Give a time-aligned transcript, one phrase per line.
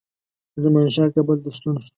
[0.63, 1.89] زمانشاه کابل ته ستون شو.